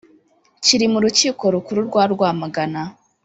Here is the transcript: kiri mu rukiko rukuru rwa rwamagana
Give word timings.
kiri 0.63 0.85
mu 0.93 0.99
rukiko 1.05 1.43
rukuru 1.55 1.79
rwa 1.87 2.03
rwamagana 2.13 2.81